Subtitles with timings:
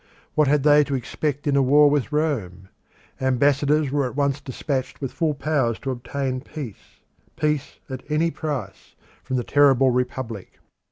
[0.33, 2.69] What had they to expect in a war with Rome?
[3.21, 7.01] Ambassadors were at once dispatched with full powers to obtain peace
[7.35, 10.59] peace at any price from the terrible Republic.